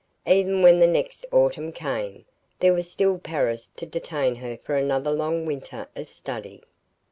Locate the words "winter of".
5.45-6.09